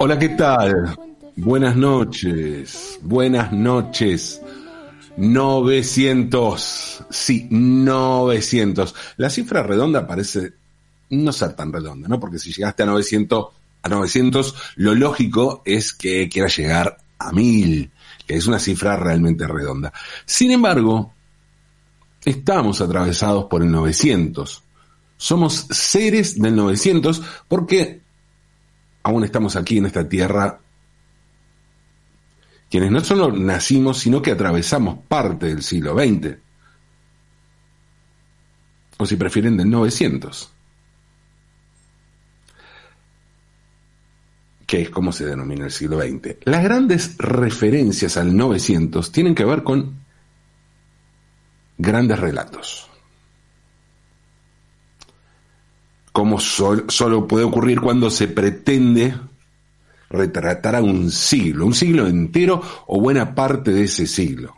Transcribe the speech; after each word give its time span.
Hola, 0.00 0.18
¿qué 0.18 0.30
tal? 0.30 0.98
Buenas 1.36 1.76
noches, 1.76 2.98
buenas 3.02 3.52
noches. 3.52 4.42
900, 5.16 7.04
sí, 7.08 7.46
900. 7.52 8.92
La 9.18 9.30
cifra 9.30 9.62
redonda 9.62 10.08
parece 10.08 10.54
no 11.10 11.32
ser 11.32 11.52
tan 11.52 11.72
redonda, 11.72 12.08
¿no? 12.08 12.18
Porque 12.18 12.40
si 12.40 12.52
llegaste 12.52 12.82
a 12.82 12.86
900, 12.86 13.46
a 13.82 13.88
900, 13.88 14.54
lo 14.74 14.96
lógico 14.96 15.62
es 15.64 15.92
que 15.92 16.28
quieras 16.28 16.56
llegar 16.56 16.98
a 17.16 17.30
1000, 17.30 17.92
que 18.26 18.34
es 18.34 18.48
una 18.48 18.58
cifra 18.58 18.96
realmente 18.96 19.46
redonda. 19.46 19.92
Sin 20.26 20.50
embargo, 20.50 21.12
estamos 22.24 22.80
atravesados 22.80 23.44
por 23.44 23.62
el 23.62 23.70
900. 23.70 24.64
Somos 25.18 25.66
seres 25.70 26.40
del 26.40 26.56
900 26.56 27.22
porque 27.46 28.00
aún 29.02 29.24
estamos 29.24 29.56
aquí 29.56 29.76
en 29.76 29.86
esta 29.86 30.08
tierra 30.08 30.60
quienes 32.70 32.90
no 32.90 33.00
solo 33.00 33.32
nacimos, 33.32 33.98
sino 33.98 34.22
que 34.22 34.30
atravesamos 34.30 34.98
parte 35.08 35.46
del 35.46 35.62
siglo 35.62 35.94
XX. 35.94 36.36
O 38.98 39.06
si 39.06 39.16
prefieren, 39.16 39.56
del 39.56 39.70
900. 39.70 40.52
que 44.66 44.82
es 44.82 44.90
como 44.90 45.12
se 45.12 45.24
denomina 45.24 45.64
el 45.64 45.70
siglo 45.70 45.98
XX. 45.98 46.36
Las 46.44 46.62
grandes 46.62 47.16
referencias 47.16 48.18
al 48.18 48.36
900 48.36 49.10
tienen 49.10 49.34
que 49.34 49.46
ver 49.46 49.62
con 49.62 49.94
grandes 51.78 52.20
relatos. 52.20 52.90
Como 56.18 56.40
solo 56.40 57.28
puede 57.28 57.44
ocurrir 57.44 57.80
cuando 57.80 58.10
se 58.10 58.26
pretende 58.26 59.14
retratar 60.10 60.74
a 60.74 60.82
un 60.82 61.12
siglo, 61.12 61.64
un 61.64 61.74
siglo 61.74 62.08
entero 62.08 62.60
o 62.88 63.00
buena 63.00 63.36
parte 63.36 63.70
de 63.70 63.84
ese 63.84 64.04
siglo, 64.04 64.56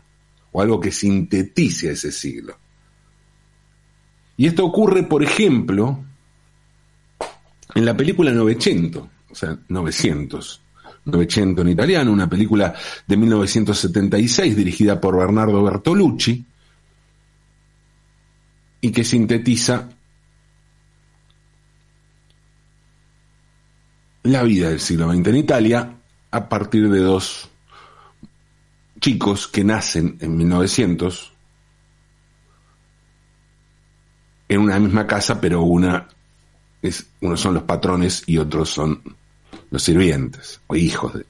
o 0.53 0.63
algo 0.63 0.81
que 0.81 0.91
sintetice 0.91 1.91
ese 1.91 2.13
siglo. 2.13 2.57
Y 4.39 4.47
esto 4.47 4.65
ocurre, 4.65 5.03
por 5.03 5.23
ejemplo, 5.23 6.03
en 7.75 7.85
la 7.85 7.95
película 7.95 8.31
Novecento, 8.33 9.11
o 9.31 9.35
sea, 9.35 9.59
900. 9.69 10.63
900 11.05 11.63
en 11.63 11.73
italiano, 11.73 12.11
una 12.11 12.27
película 12.27 12.75
de 13.07 13.17
1976 13.19 14.57
dirigida 14.57 14.99
por 14.99 15.19
Bernardo 15.19 15.63
Bertolucci 15.63 16.43
y 18.81 18.91
que 18.93 19.05
sintetiza 19.05 19.91
la 24.23 24.43
vida 24.43 24.69
del 24.69 24.81
siglo 24.81 25.11
XX 25.11 25.29
en 25.29 25.37
Italia 25.37 25.95
a 26.31 26.49
partir 26.49 26.89
de 26.89 27.01
dos 27.01 27.49
chicos 29.01 29.49
que 29.49 29.65
nacen 29.65 30.19
en 30.21 30.37
1900 30.37 31.33
en 34.49 34.61
una 34.61 34.79
misma 34.81 35.07
casa, 35.07 35.41
pero 35.41 35.63
una 35.63 36.09
es, 36.83 37.07
unos 37.21 37.41
son 37.41 37.55
los 37.55 37.63
patrones 37.63 38.25
y 38.27 38.37
otros 38.37 38.69
son 38.69 39.01
los 39.71 39.83
sirvientes, 39.83 40.61
o 40.67 40.75
hijos 40.75 41.15
de 41.15 41.25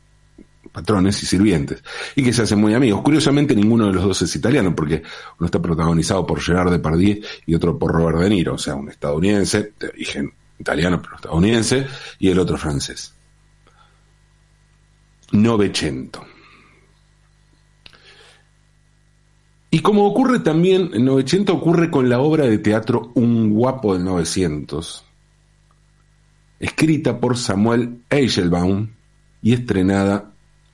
patrones 0.73 1.23
y 1.23 1.27
sirvientes, 1.27 1.83
y 2.17 2.23
que 2.23 2.33
se 2.33 2.43
hacen 2.43 2.59
muy 2.59 2.73
amigos. 2.73 3.03
Curiosamente 3.03 3.55
ninguno 3.55 3.87
de 3.87 3.93
los 3.93 4.05
dos 4.05 4.23
es 4.23 4.35
italiano, 4.37 4.75
porque 4.75 5.03
uno 5.39 5.47
está 5.47 5.61
protagonizado 5.61 6.27
por 6.27 6.41
Gerard 6.41 6.71
Depardieu 6.71 7.21
y 7.45 7.55
otro 7.55 7.79
por 7.79 7.93
Robert 7.93 8.21
De 8.21 8.31
Niro, 8.31 8.55
o 8.55 8.59
sea, 8.59 8.75
un 8.75 8.89
estadounidense, 8.89 9.75
de 9.79 9.89
origen 9.89 10.33
italiano 10.61 11.01
pero 11.03 11.17
estadounidense, 11.17 11.87
y 12.19 12.29
el 12.29 12.39
otro 12.39 12.57
francés. 12.57 13.15
Novecento. 15.33 16.25
Y 19.73 19.81
como 19.81 20.05
ocurre 20.07 20.41
también, 20.41 20.91
en 20.93 21.05
Novecento 21.05 21.55
ocurre 21.55 21.91
con 21.91 22.09
la 22.09 22.19
obra 22.19 22.47
de 22.47 22.59
teatro 22.59 23.13
Un 23.15 23.51
guapo 23.51 23.95
del 23.95 24.05
900, 24.05 25.05
escrita 26.59 27.21
por 27.21 27.37
Samuel 27.37 28.03
Eichelbaum 28.11 28.89
y 29.43 29.53
estrenada 29.53 30.33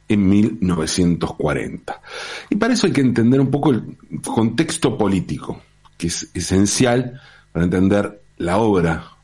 en 0.08 0.28
1940. 0.28 2.00
Y 2.48 2.56
para 2.56 2.72
eso 2.72 2.86
hay 2.86 2.92
que 2.94 3.02
entender 3.02 3.40
un 3.40 3.50
poco 3.50 3.70
el 3.70 3.98
contexto 4.24 4.96
político, 4.96 5.60
que 5.98 6.06
es 6.06 6.30
esencial 6.32 7.20
para 7.52 7.64
entender 7.64 8.22
la 8.38 8.58
obra, 8.58 9.15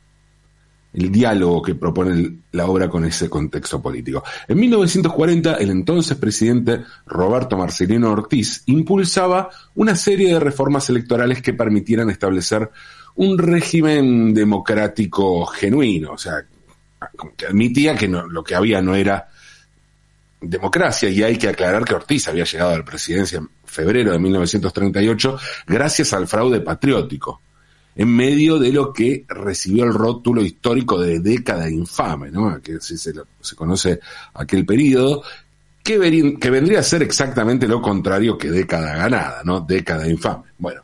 el 0.93 1.11
diálogo 1.11 1.61
que 1.61 1.75
propone 1.75 2.39
la 2.51 2.67
obra 2.67 2.89
con 2.89 3.03
ese 3.05 3.29
contexto 3.29 3.81
político. 3.81 4.23
En 4.47 4.59
1940, 4.59 5.55
el 5.55 5.71
entonces 5.71 6.17
presidente 6.17 6.81
Roberto 7.05 7.57
Marcelino 7.57 8.11
Ortiz 8.11 8.63
impulsaba 8.67 9.49
una 9.75 9.95
serie 9.95 10.33
de 10.33 10.39
reformas 10.39 10.89
electorales 10.89 11.41
que 11.41 11.53
permitieran 11.53 12.09
establecer 12.09 12.69
un 13.15 13.37
régimen 13.37 14.33
democrático 14.33 15.45
genuino, 15.45 16.13
o 16.13 16.17
sea, 16.17 16.45
que 17.35 17.45
admitía 17.45 17.95
que 17.95 18.07
lo 18.07 18.43
que 18.43 18.55
había 18.55 18.81
no 18.81 18.95
era 18.95 19.29
democracia 20.43 21.09
y 21.09 21.23
hay 21.23 21.37
que 21.37 21.49
aclarar 21.49 21.85
que 21.85 21.95
Ortiz 21.95 22.27
había 22.27 22.43
llegado 22.43 22.73
a 22.73 22.77
la 22.77 22.85
presidencia 22.85 23.39
en 23.39 23.49
febrero 23.65 24.11
de 24.11 24.19
1938 24.19 25.39
gracias 25.67 26.13
al 26.13 26.27
fraude 26.27 26.59
patriótico, 26.59 27.41
en 27.95 28.15
medio 28.15 28.57
de 28.57 28.71
lo 28.71 28.91
que 28.91 29.25
recibió 29.27 29.83
el 29.83 29.93
rótulo 29.93 30.41
histórico 30.41 30.99
de 30.99 31.19
década 31.19 31.69
infame, 31.69 32.31
¿no? 32.31 32.59
Que 32.61 32.79
se, 32.79 32.97
se, 32.97 33.13
conoce 33.55 33.99
aquel 34.33 34.65
periodo, 34.65 35.23
que, 35.83 35.97
vendría 35.97 36.79
a 36.79 36.83
ser 36.83 37.03
exactamente 37.03 37.67
lo 37.67 37.81
contrario 37.81 38.37
que 38.37 38.49
década 38.49 38.95
ganada, 38.95 39.41
¿no? 39.43 39.61
Década 39.61 40.07
infame. 40.07 40.45
Bueno, 40.57 40.81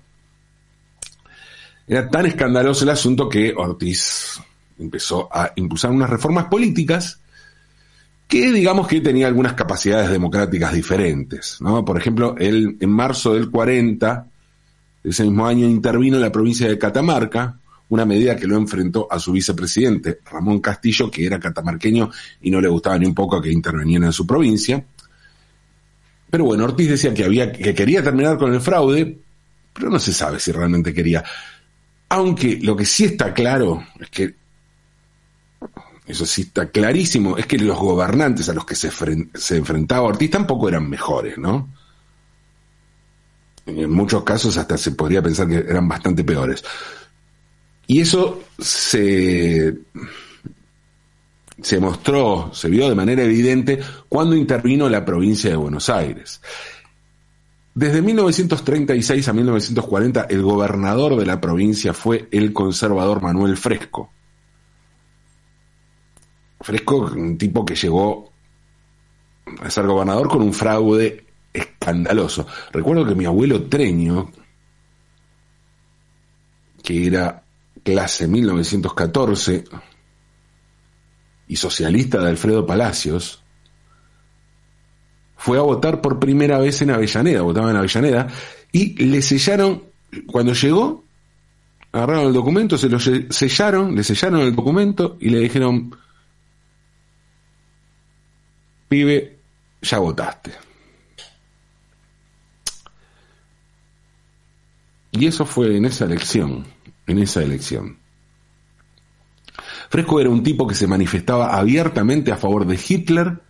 era 1.88 2.08
tan 2.10 2.28
escandaloso 2.28 2.84
el 2.84 2.92
asunto 2.92 3.28
que 3.28 3.54
Ortiz 3.56 4.40
empezó 4.78 5.28
a 5.32 5.52
impulsar 5.56 5.92
unas 5.92 6.10
reformas 6.10 6.46
políticas 6.46 7.20
que 8.28 8.52
digamos 8.52 8.88
que 8.88 9.02
tenía 9.02 9.26
algunas 9.26 9.54
capacidades 9.54 10.12
democráticas 10.12 10.72
diferentes. 10.72 11.58
¿no? 11.60 11.84
Por 11.84 11.98
ejemplo, 11.98 12.36
en 12.38 12.90
marzo 12.90 13.34
del 13.34 13.50
40, 13.50 14.28
ese 15.04 15.24
mismo 15.24 15.48
año, 15.48 15.68
intervino 15.68 16.18
en 16.18 16.22
la 16.22 16.32
provincia 16.32 16.68
de 16.68 16.78
Catamarca, 16.78 17.60
una 17.90 18.06
medida 18.06 18.36
que 18.36 18.48
lo 18.48 18.56
enfrentó 18.56 19.08
a 19.10 19.20
su 19.20 19.32
vicepresidente, 19.32 20.20
Ramón 20.30 20.60
Castillo, 20.60 21.10
que 21.10 21.26
era 21.26 21.40
catamarqueño 21.40 22.10
y 22.42 22.52
no 22.52 22.62
le 22.62 22.68
gustaba 22.68 22.98
ni 23.00 23.06
un 23.06 23.16
poco 23.16 23.42
que 23.42 23.52
intervenían 23.52 24.04
en 24.04 24.14
su 24.14 24.28
provincia. 24.28 24.84
Pero 26.30 26.46
bueno, 26.46 26.66
Ortiz 26.66 26.90
decía 26.90 27.14
que, 27.14 27.26
había, 27.26 27.52
que 27.52 27.74
quería 27.74 28.04
terminar 28.04 28.38
con 28.38 28.54
el 28.54 28.62
fraude, 28.62 29.18
pero 29.74 29.90
no 29.90 29.98
se 29.98 30.14
sabe 30.14 30.40
si 30.40 30.52
realmente 30.52 30.94
quería. 30.94 31.24
Aunque 32.10 32.60
lo 32.62 32.76
que 32.76 32.86
sí 32.86 33.06
está 33.06 33.34
claro 33.34 33.84
es 34.00 34.10
que 34.10 34.36
eso 36.06 36.26
sí 36.26 36.42
está 36.42 36.70
clarísimo, 36.70 37.38
es 37.38 37.48
que 37.48 37.58
los 37.58 37.78
gobernantes 37.78 38.50
a 38.50 38.54
los 38.54 38.66
que 38.66 38.76
se, 38.76 38.92
se 39.34 39.58
enfrentaba 39.58 40.08
Ortiz 40.08 40.30
tampoco 40.30 40.70
eran 40.70 40.88
mejores, 40.88 41.38
¿no? 41.40 41.70
En 43.78 43.92
muchos 43.92 44.24
casos 44.24 44.58
hasta 44.58 44.78
se 44.78 44.92
podría 44.92 45.22
pensar 45.22 45.48
que 45.48 45.58
eran 45.58 45.88
bastante 45.88 46.24
peores. 46.24 46.64
Y 47.88 48.02
eso 48.02 48.44
se, 48.58 49.76
se 51.62 51.80
mostró, 51.80 52.52
se 52.54 52.70
vio 52.70 52.88
de 52.88 52.96
manera 52.96 53.24
evidente 53.24 53.80
cuando 54.08 54.36
intervino 54.36 54.88
la 54.90 55.04
provincia 55.04 55.50
de 55.50 55.56
Buenos 55.56 55.90
Aires. 55.90 56.42
Desde 57.74 58.02
1936 58.02 59.28
a 59.28 59.34
1940 59.34 60.28
el 60.30 60.42
gobernador 60.42 61.16
de 61.16 61.26
la 61.26 61.40
provincia 61.40 61.94
fue 61.94 62.28
el 62.32 62.52
conservador 62.52 63.22
Manuel 63.22 63.58
Fresco. 63.58 64.12
Fresco, 66.62 67.12
un 67.16 67.38
tipo 67.38 67.64
que 67.64 67.76
llegó 67.76 68.32
a 69.62 69.70
ser 69.70 69.88
gobernador 69.88 70.28
con 70.28 70.42
un 70.42 70.54
fraude 70.54 71.26
escandaloso. 71.60 72.48
Recuerdo 72.72 73.06
que 73.06 73.16
mi 73.16 73.26
abuelo 73.26 73.64
Treño, 73.64 74.32
que 76.84 77.08
era 77.08 77.44
clase 77.84 78.28
1914 78.28 79.64
y 81.48 81.56
socialista 81.56 82.20
de 82.20 82.30
Alfredo 82.30 82.66
Palacios, 82.66 83.44
fue 85.38 85.58
a 85.58 85.62
votar 85.62 86.02
por 86.02 86.20
primera 86.20 86.60
vez 86.60 86.82
en 86.82 86.92
Avellaneda, 86.92 87.42
votaba 87.42 87.72
en 87.72 87.78
Avellaneda, 87.78 88.28
y 88.72 89.06
le 89.06 89.22
sellaron, 89.22 89.84
cuando 90.28 90.54
llegó, 90.54 91.06
agarraron 91.92 92.28
el 92.28 92.34
documento, 92.34 92.78
se 92.78 92.90
lo 92.90 93.00
sellaron, 93.00 93.96
le 93.96 94.04
sellaron 94.04 94.42
el 94.42 94.56
documento 94.56 95.18
y 95.20 95.30
le 95.30 95.40
dijeron, 95.40 95.96
pibe, 98.90 99.38
ya 99.82 100.00
votaste. 100.00 100.52
Y 105.20 105.28
eso 105.28 105.46
fue 105.46 105.76
en 105.76 105.84
esa 105.84 106.06
elección, 106.06 106.66
en 107.06 107.20
esa 107.20 107.44
elección. 107.44 107.98
Fresco 109.90 110.22
era 110.22 110.30
un 110.30 110.44
tipo 110.44 110.66
que 110.66 110.76
se 110.76 110.88
manifestaba 110.88 111.58
abiertamente 111.58 112.32
a 112.32 112.38
favor 112.38 112.66
de 112.66 112.80
Hitler 112.88 113.42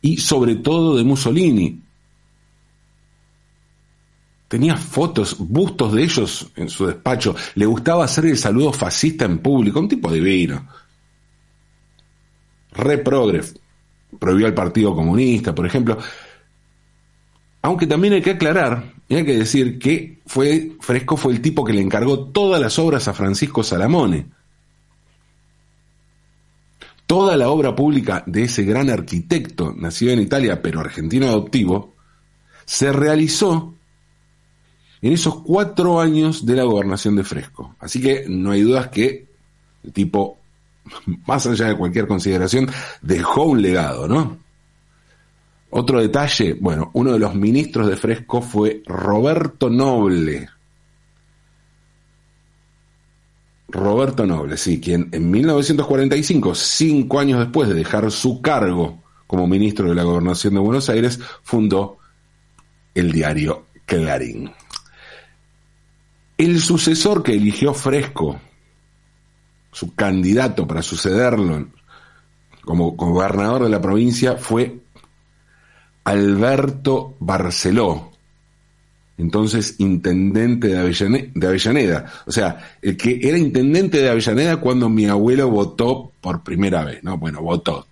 y 0.00 0.18
sobre 0.18 0.54
todo 0.54 0.96
de 0.96 1.02
Mussolini. 1.02 1.82
Tenía 4.46 4.76
fotos, 4.76 5.36
bustos 5.36 5.94
de 5.94 6.04
ellos 6.04 6.52
en 6.54 6.68
su 6.68 6.86
despacho. 6.86 7.34
Le 7.56 7.66
gustaba 7.66 8.04
hacer 8.04 8.26
el 8.26 8.38
saludo 8.38 8.72
fascista 8.72 9.24
en 9.24 9.38
público, 9.38 9.80
un 9.80 9.88
tipo 9.88 10.12
divino. 10.12 10.64
Re 12.70 12.98
progres. 12.98 13.58
Prohibió 14.16 14.46
al 14.46 14.54
Partido 14.54 14.94
Comunista, 14.94 15.52
por 15.52 15.66
ejemplo. 15.66 15.98
Aunque 17.62 17.88
también 17.88 18.14
hay 18.14 18.22
que 18.22 18.30
aclarar, 18.30 18.99
y 19.10 19.24
que 19.24 19.36
decir 19.36 19.80
que 19.80 20.20
fue, 20.24 20.76
Fresco 20.78 21.16
fue 21.16 21.32
el 21.32 21.42
tipo 21.42 21.64
que 21.64 21.72
le 21.72 21.82
encargó 21.82 22.26
todas 22.26 22.60
las 22.60 22.78
obras 22.78 23.08
a 23.08 23.12
Francisco 23.12 23.64
Salamone. 23.64 24.28
Toda 27.06 27.36
la 27.36 27.50
obra 27.50 27.74
pública 27.74 28.22
de 28.24 28.44
ese 28.44 28.62
gran 28.62 28.88
arquitecto, 28.88 29.74
nacido 29.76 30.12
en 30.12 30.20
Italia 30.20 30.62
pero 30.62 30.78
argentino 30.78 31.26
adoptivo, 31.26 31.96
se 32.64 32.92
realizó 32.92 33.74
en 35.02 35.12
esos 35.12 35.42
cuatro 35.42 36.00
años 36.00 36.46
de 36.46 36.54
la 36.54 36.62
gobernación 36.62 37.16
de 37.16 37.24
Fresco. 37.24 37.74
Así 37.80 38.00
que 38.00 38.26
no 38.28 38.52
hay 38.52 38.60
dudas 38.62 38.90
que 38.90 39.26
el 39.82 39.92
tipo, 39.92 40.38
más 41.26 41.44
allá 41.48 41.66
de 41.66 41.76
cualquier 41.76 42.06
consideración, 42.06 42.70
dejó 43.02 43.42
un 43.42 43.60
legado, 43.60 44.06
¿no? 44.06 44.38
Otro 45.70 46.00
detalle, 46.00 46.56
bueno, 46.60 46.90
uno 46.94 47.12
de 47.12 47.18
los 47.20 47.34
ministros 47.34 47.86
de 47.86 47.96
Fresco 47.96 48.42
fue 48.42 48.82
Roberto 48.86 49.70
Noble. 49.70 50.48
Roberto 53.68 54.26
Noble, 54.26 54.56
sí, 54.56 54.80
quien 54.80 55.08
en 55.12 55.30
1945, 55.30 56.56
cinco 56.56 57.20
años 57.20 57.38
después 57.38 57.68
de 57.68 57.76
dejar 57.76 58.10
su 58.10 58.42
cargo 58.42 59.00
como 59.28 59.46
ministro 59.46 59.88
de 59.88 59.94
la 59.94 60.02
Gobernación 60.02 60.54
de 60.54 60.60
Buenos 60.60 60.90
Aires, 60.90 61.20
fundó 61.44 61.98
el 62.92 63.12
diario 63.12 63.66
Clarín. 63.86 64.50
El 66.36 66.60
sucesor 66.60 67.22
que 67.22 67.34
eligió 67.34 67.74
Fresco, 67.74 68.40
su 69.70 69.94
candidato 69.94 70.66
para 70.66 70.82
sucederlo 70.82 71.68
como 72.64 72.90
gobernador 72.92 73.62
de 73.62 73.68
la 73.68 73.80
provincia, 73.80 74.36
fue 74.36 74.80
Alberto 76.04 77.16
Barceló, 77.20 78.10
entonces 79.20 79.76
intendente 79.78 80.68
de 80.68 81.46
Avellaneda, 81.46 82.12
O 82.26 82.32
sea, 82.32 82.76
el 82.80 82.96
que 82.96 83.20
era 83.22 83.36
intendente 83.36 84.00
de 84.00 84.08
Avellaneda 84.08 84.56
cuando 84.58 84.88
mi 84.88 85.06
abuelo 85.06 85.50
votó 85.50 86.12
por 86.20 86.42
primera 86.42 86.84
vez, 86.84 87.04
¿no? 87.04 87.18
Bueno, 87.18 87.42
votó. 87.42 87.86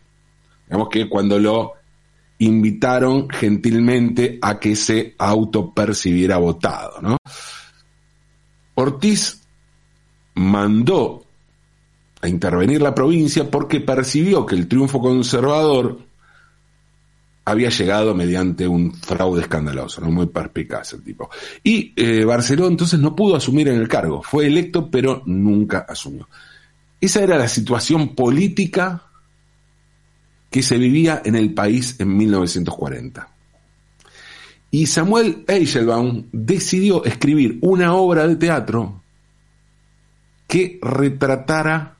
Digamos 0.66 0.88
que 0.88 1.08
cuando 1.08 1.38
lo 1.38 1.74
invitaron 2.38 3.28
gentilmente 3.28 4.38
a 4.40 4.58
que 4.58 4.74
se 4.74 5.14
autopercibiera 5.18 6.38
votado, 6.38 7.00
¿no? 7.02 7.16
Ortiz 8.74 9.42
mandó 10.34 11.24
a 12.20 12.28
intervenir 12.28 12.80
la 12.80 12.94
provincia 12.94 13.50
porque 13.50 13.80
percibió 13.80 14.46
que 14.46 14.54
el 14.54 14.68
triunfo 14.68 15.00
conservador 15.00 16.07
había 17.48 17.70
llegado 17.70 18.14
mediante 18.14 18.68
un 18.68 18.92
fraude 18.92 19.40
escandaloso, 19.42 20.02
¿no? 20.02 20.10
muy 20.10 20.26
perspicaz 20.26 20.92
el 20.92 21.02
tipo. 21.02 21.30
Y 21.64 21.94
eh, 21.96 22.24
Barceló 22.24 22.66
entonces 22.68 23.00
no 23.00 23.16
pudo 23.16 23.36
asumir 23.36 23.68
en 23.68 23.80
el 23.80 23.88
cargo, 23.88 24.22
fue 24.22 24.46
electo 24.46 24.90
pero 24.90 25.22
nunca 25.24 25.86
asumió. 25.88 26.28
Esa 27.00 27.22
era 27.22 27.38
la 27.38 27.48
situación 27.48 28.14
política 28.14 29.04
que 30.50 30.62
se 30.62 30.76
vivía 30.76 31.22
en 31.24 31.36
el 31.36 31.54
país 31.54 31.96
en 31.98 32.16
1940. 32.16 33.28
Y 34.70 34.86
Samuel 34.86 35.44
Eichelbaum 35.48 36.26
decidió 36.30 37.04
escribir 37.04 37.58
una 37.62 37.94
obra 37.94 38.26
de 38.26 38.36
teatro 38.36 39.02
que 40.46 40.78
retratara 40.82 41.96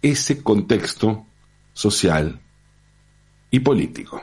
ese 0.00 0.42
contexto 0.42 1.26
social 1.72 2.40
y 3.50 3.58
político. 3.58 4.22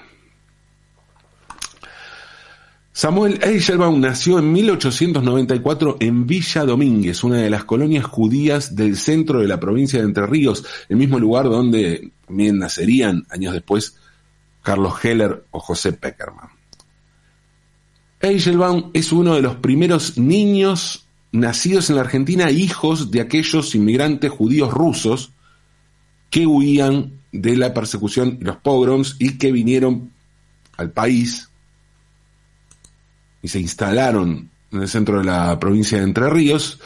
Samuel 2.94 3.40
Eichelbaum 3.42 4.02
nació 4.02 4.40
en 4.40 4.52
1894 4.52 5.98
en 6.02 6.28
Villa 6.28 6.66
Domínguez, 6.66 7.24
una 7.24 7.38
de 7.38 7.50
las 7.50 7.64
colonias 7.64 8.04
judías 8.04 8.76
del 8.76 8.98
centro 8.98 9.40
de 9.40 9.48
la 9.48 9.62
provincia 9.62 10.00
de 10.00 10.06
Entre 10.06 10.26
Ríos, 10.28 10.66
el 10.90 10.98
mismo 10.98 11.18
lugar 11.18 11.46
donde 11.46 12.12
también 12.28 12.60
nacerían 12.60 13.26
años 13.30 13.54
después 13.54 13.96
Carlos 14.62 14.94
Heller 15.04 15.46
o 15.52 15.60
José 15.60 15.94
Peckerman. 15.94 16.50
Eichelbaum 18.20 18.92
es 18.94 19.14
uno 19.14 19.36
de 19.36 19.42
los 19.42 19.56
primeros 19.56 20.18
niños 20.18 21.08
nacidos 21.32 21.90
en 21.90 21.96
la 21.96 22.02
Argentina, 22.02 22.52
hijos 22.52 23.10
de 23.10 23.22
aquellos 23.22 23.74
inmigrantes 23.74 24.30
judíos 24.30 24.72
rusos 24.72 25.32
que 26.30 26.46
huían 26.46 27.14
de 27.32 27.56
la 27.56 27.74
persecución 27.74 28.38
y 28.42 28.44
los 28.44 28.58
pogroms 28.58 29.16
y 29.18 29.38
que 29.38 29.54
vinieron 29.54 30.12
al 30.76 30.92
país 30.92 31.51
y 33.42 33.48
se 33.48 33.60
instalaron 33.60 34.50
en 34.72 34.82
el 34.82 34.88
centro 34.88 35.20
de 35.20 35.26
la 35.26 35.60
provincia 35.60 35.98
de 35.98 36.06
Entre 36.06 36.30
Ríos 36.30 36.80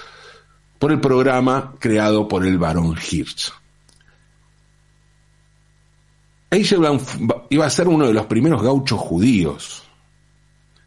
por 0.80 0.92
el 0.92 1.00
programa 1.00 1.76
creado 1.80 2.28
por 2.28 2.46
el 2.46 2.58
barón 2.58 2.96
Hirsch. 2.96 3.52
Eichelbaum 6.50 7.00
iba 7.50 7.66
a 7.66 7.70
ser 7.70 7.88
uno 7.88 8.08
de 8.08 8.14
los 8.14 8.26
primeros 8.28 8.62
gauchos 8.62 9.00
judíos. 9.00 9.84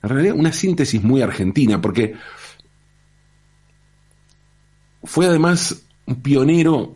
En 0.03 0.09
realidad, 0.11 0.37
una 0.37 0.53
síntesis 0.53 1.03
muy 1.03 1.21
argentina, 1.21 1.81
porque 1.81 2.15
fue 5.03 5.27
además 5.27 5.83
un 6.07 6.23
pionero 6.23 6.95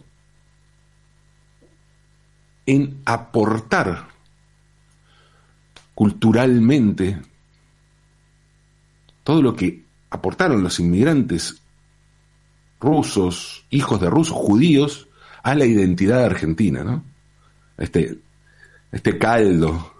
en 2.66 3.02
aportar 3.04 4.08
culturalmente 5.94 7.20
todo 9.24 9.42
lo 9.42 9.54
que 9.54 9.84
aportaron 10.10 10.62
los 10.62 10.78
inmigrantes 10.80 11.62
rusos, 12.80 13.64
hijos 13.70 14.00
de 14.00 14.10
rusos, 14.10 14.36
judíos, 14.36 15.08
a 15.42 15.54
la 15.54 15.64
identidad 15.64 16.24
argentina, 16.24 16.84
¿no? 16.84 17.04
Este, 17.78 18.18
este 18.90 19.18
caldo 19.18 19.94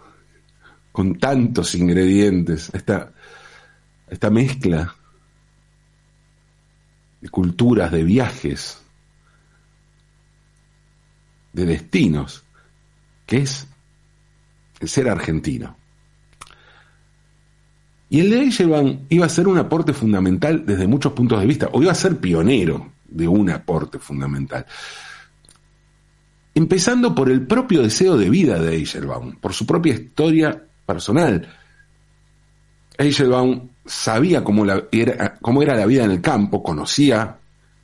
con 0.93 1.19
tantos 1.19 1.75
ingredientes, 1.75 2.71
esta, 2.75 3.12
esta 4.09 4.31
mezcla 4.31 4.95
de 7.21 7.29
culturas, 7.29 7.91
de 7.91 8.05
viajes, 8.05 8.83
de 11.52 11.64
destinos, 11.64 12.45
que 13.26 13.38
es 13.38 13.67
el 14.81 14.88
ser 14.88 15.09
argentino. 15.09 15.76
Y 18.12 18.21
el 18.21 18.28
de 18.28 18.40
Eichmann 18.42 19.07
iba 19.09 19.25
a 19.25 19.31
ser 19.31 19.49
un 19.49 19.57
aporte 19.57 19.95
fundamental 19.95 20.66
desde 20.66 20.87
muchos 20.87 21.14
puntos 21.14 21.40
de 21.40 21.47
vista, 21.47 21.71
o 21.73 21.81
iba 21.81 21.92
a 21.92 21.95
ser 21.95 22.19
pionero 22.19 22.92
de 23.09 23.26
un 23.26 23.49
aporte 23.49 23.99
fundamental. 23.99 24.66
Empezando 26.54 27.14
por 27.14 27.31
el 27.31 27.47
propio 27.47 27.81
deseo 27.81 28.19
de 28.19 28.28
vida 28.28 28.61
de 28.61 28.76
Eichelbaum, 28.76 29.37
por 29.37 29.54
su 29.54 29.64
propia 29.64 29.95
historia 29.95 30.62
personal. 30.85 31.49
Eichelbaum 32.99 33.71
sabía 33.87 34.45
cómo, 34.45 34.66
era, 34.66 35.38
cómo 35.40 35.62
era 35.62 35.75
la 35.75 35.87
vida 35.87 36.04
en 36.04 36.11
el 36.11 36.21
campo, 36.21 36.62
conocía 36.62 37.38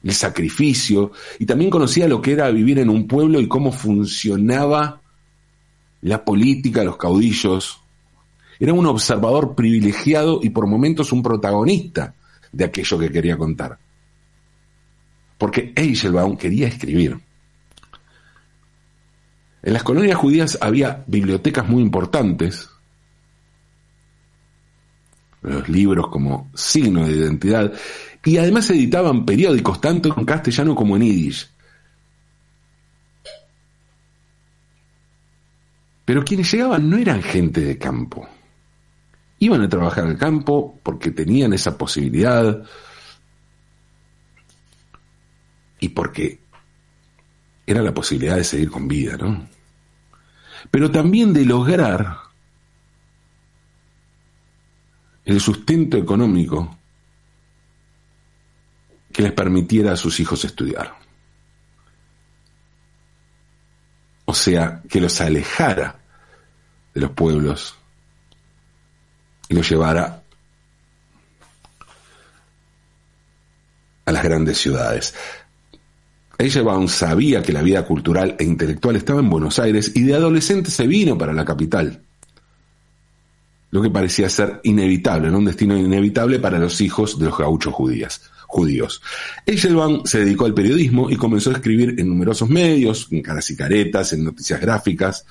el 0.04 0.12
sacrificio 0.12 1.10
y 1.38 1.46
también 1.46 1.70
conocía 1.70 2.06
lo 2.06 2.20
que 2.20 2.32
era 2.32 2.50
vivir 2.50 2.80
en 2.80 2.90
un 2.90 3.08
pueblo 3.08 3.40
y 3.40 3.48
cómo 3.48 3.72
funcionaba 3.72 5.00
la 6.02 6.22
política, 6.22 6.84
los 6.84 6.98
caudillos, 6.98 7.80
era 8.60 8.72
un 8.72 8.86
observador 8.86 9.54
privilegiado 9.54 10.40
y 10.42 10.50
por 10.50 10.66
momentos 10.66 11.12
un 11.12 11.22
protagonista 11.22 12.14
de 12.52 12.64
aquello 12.64 12.98
que 12.98 13.10
quería 13.10 13.36
contar. 13.36 13.78
Porque 15.36 15.72
Eichelbaum 15.76 16.36
quería 16.36 16.66
escribir. 16.66 17.18
En 19.62 19.72
las 19.72 19.82
colonias 19.82 20.16
judías 20.16 20.58
había 20.60 21.04
bibliotecas 21.06 21.68
muy 21.68 21.82
importantes, 21.82 22.68
los 25.42 25.68
libros 25.68 26.08
como 26.08 26.50
signo 26.54 27.06
de 27.06 27.12
identidad, 27.12 27.72
y 28.24 28.38
además 28.38 28.68
editaban 28.70 29.24
periódicos 29.24 29.80
tanto 29.80 30.14
en 30.16 30.24
castellano 30.24 30.74
como 30.74 30.96
en 30.96 31.02
yiddish. 31.02 31.48
Pero 36.04 36.24
quienes 36.24 36.50
llegaban 36.50 36.88
no 36.88 36.96
eran 36.96 37.22
gente 37.22 37.60
de 37.60 37.78
campo 37.78 38.26
iban 39.38 39.62
a 39.62 39.68
trabajar 39.68 40.04
al 40.04 40.18
campo 40.18 40.78
porque 40.82 41.10
tenían 41.10 41.52
esa 41.52 41.76
posibilidad 41.78 42.62
y 45.80 45.88
porque 45.90 46.40
era 47.66 47.82
la 47.82 47.94
posibilidad 47.94 48.36
de 48.36 48.44
seguir 48.44 48.70
con 48.70 48.88
vida, 48.88 49.16
¿no? 49.16 49.46
Pero 50.70 50.90
también 50.90 51.32
de 51.32 51.44
lograr 51.44 52.18
el 55.24 55.40
sustento 55.40 55.96
económico 55.96 56.76
que 59.12 59.22
les 59.22 59.32
permitiera 59.32 59.92
a 59.92 59.96
sus 59.96 60.18
hijos 60.20 60.44
estudiar. 60.44 60.94
O 64.24 64.34
sea, 64.34 64.82
que 64.88 65.00
los 65.00 65.20
alejara 65.20 66.00
de 66.94 67.00
los 67.00 67.10
pueblos 67.12 67.77
y 69.48 69.54
los 69.54 69.68
llevara 69.68 70.22
a 74.04 74.12
las 74.12 74.22
grandes 74.22 74.58
ciudades. 74.58 75.14
Eichelbaum 76.38 76.88
sabía 76.88 77.42
que 77.42 77.52
la 77.52 77.62
vida 77.62 77.84
cultural 77.84 78.36
e 78.38 78.44
intelectual 78.44 78.96
estaba 78.96 79.20
en 79.20 79.28
Buenos 79.28 79.58
Aires 79.58 79.92
y 79.94 80.04
de 80.04 80.14
adolescente 80.14 80.70
se 80.70 80.86
vino 80.86 81.18
para 81.18 81.32
la 81.32 81.44
capital. 81.44 82.00
Lo 83.70 83.82
que 83.82 83.90
parecía 83.90 84.30
ser 84.30 84.60
inevitable, 84.62 85.30
un 85.30 85.44
destino 85.44 85.76
inevitable 85.76 86.38
para 86.38 86.58
los 86.58 86.80
hijos 86.80 87.18
de 87.18 87.26
los 87.26 87.36
gauchos 87.36 87.74
judíos. 87.74 89.02
Eichelbaum 89.44 90.04
se 90.04 90.20
dedicó 90.20 90.46
al 90.46 90.54
periodismo 90.54 91.10
y 91.10 91.16
comenzó 91.16 91.50
a 91.50 91.54
escribir 91.54 91.96
en 91.98 92.08
numerosos 92.08 92.48
medios, 92.48 93.08
en 93.10 93.20
caras 93.20 93.50
y 93.50 93.56
caretas, 93.56 94.12
en 94.12 94.24
noticias 94.24 94.60
gráficas, 94.60 95.26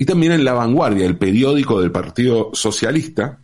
y 0.00 0.06
también 0.06 0.32
en 0.32 0.46
La 0.46 0.54
Vanguardia, 0.54 1.04
el 1.04 1.18
periódico 1.18 1.78
del 1.78 1.92
Partido 1.92 2.52
Socialista, 2.54 3.38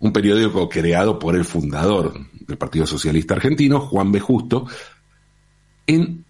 un 0.00 0.12
periódico 0.12 0.68
creado 0.68 1.18
por 1.18 1.34
el 1.34 1.46
fundador 1.46 2.12
del 2.46 2.58
Partido 2.58 2.86
Socialista 2.86 3.32
Argentino, 3.32 3.80
Juan 3.80 4.12
B. 4.12 4.20
Justo, 4.20 4.66
en 5.86 6.26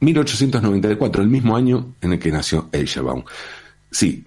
1894, 0.00 1.22
el 1.22 1.28
mismo 1.30 1.56
año 1.56 1.94
en 2.02 2.12
el 2.12 2.18
que 2.18 2.30
nació 2.30 2.68
Eichelbaum. 2.70 3.24
Sí, 3.90 4.22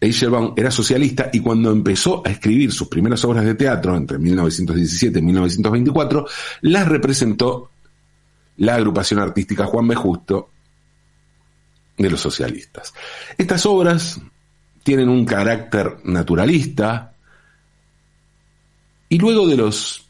Eichelbaum 0.00 0.54
era 0.56 0.72
socialista 0.72 1.30
y 1.32 1.38
cuando 1.38 1.70
empezó 1.70 2.20
a 2.26 2.30
escribir 2.30 2.72
sus 2.72 2.88
primeras 2.88 3.24
obras 3.24 3.44
de 3.44 3.54
teatro 3.54 3.96
entre 3.96 4.18
1917 4.18 5.20
y 5.20 5.22
1924, 5.22 6.26
las 6.62 6.88
representó 6.88 7.70
la 8.56 8.74
agrupación 8.74 9.20
artística 9.20 9.66
Juan 9.66 9.86
B. 9.86 9.94
Justo 9.94 10.51
de 11.96 12.10
los 12.10 12.20
socialistas. 12.20 12.92
Estas 13.36 13.64
obras 13.66 14.20
tienen 14.82 15.08
un 15.08 15.24
carácter 15.24 15.98
naturalista 16.04 17.12
y 19.08 19.18
luego 19.18 19.46
de 19.46 19.56
los, 19.56 20.06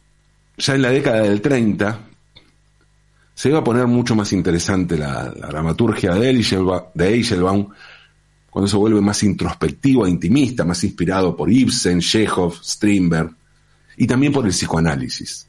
ya 0.57 0.75
en 0.75 0.83
la 0.83 0.91
década 0.91 1.23
del 1.23 1.41
30, 1.41 2.01
se 3.35 3.49
iba 3.49 3.59
a 3.59 3.65
poner 3.65 3.87
mucho 3.87 4.15
más 4.15 4.33
interesante 4.33 4.97
la, 4.97 5.25
dramaturgia 5.31 6.15
de 6.15 6.31
Eichelbaum 6.31 7.69
cuando 8.49 8.69
se 8.69 8.77
vuelve 8.77 9.01
más 9.01 9.23
introspectivo 9.23 10.07
e 10.07 10.11
intimista, 10.11 10.65
más 10.65 10.85
inspirado 10.85 11.35
por 11.35 11.51
Ibsen, 11.51 12.01
Chekhov, 12.01 12.63
Strindberg 12.63 13.35
y 13.97 14.07
también 14.07 14.33
por 14.33 14.45
el 14.45 14.53
psicoanálisis. 14.53 15.49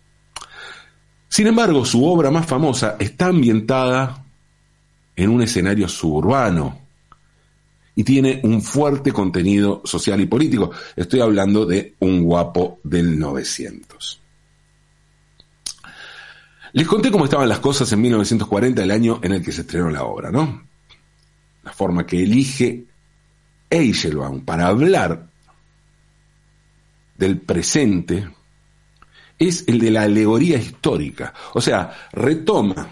Sin 1.28 1.48
embargo, 1.48 1.84
su 1.84 2.06
obra 2.06 2.32
más 2.32 2.46
famosa 2.46 2.96
está 3.00 3.28
ambientada 3.28 4.23
en 5.16 5.30
un 5.30 5.42
escenario 5.42 5.88
suburbano 5.88 6.80
y 7.96 8.04
tiene 8.04 8.42
un 8.44 8.62
fuerte 8.62 9.12
contenido 9.12 9.82
social 9.86 10.20
y 10.22 10.26
político. 10.26 10.72
Estoy 10.96 11.22
hablando 11.22 11.66
de 11.66 11.96
Un 12.00 12.24
guapo 12.24 12.80
del 12.84 13.20
900. 13.20 14.22
Les 16.74 16.88
conté 16.88 17.12
cómo 17.12 17.26
estaban 17.26 17.48
las 17.48 17.60
cosas 17.60 17.92
en 17.92 18.02
1940, 18.02 18.84
el 18.84 18.92
año 18.92 19.20
en 19.22 19.34
el 19.34 19.44
que 19.44 19.52
se 19.52 19.62
estrenó 19.62 19.92
la 19.92 20.06
obra, 20.06 20.32
¿no? 20.32 20.68
La 21.64 21.72
forma 21.72 22.06
que 22.06 22.24
elige 22.24 22.86
Eichelbaum 23.70 24.44
para 24.44 24.68
hablar 24.68 25.28
del 27.16 27.40
presente 27.40 28.28
es 29.38 29.66
el 29.68 29.80
de 29.80 29.92
la 29.92 30.04
alegoría 30.04 30.58
histórica. 30.58 31.34
O 31.54 31.62
sea, 31.62 32.10
retoma 32.12 32.90